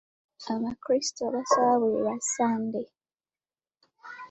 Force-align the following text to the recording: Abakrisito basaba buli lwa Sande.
Abakrisito 0.53 1.23
basaba 1.35 1.71
buli 1.81 1.97
lwa 2.03 2.15
Sande. 2.33 2.81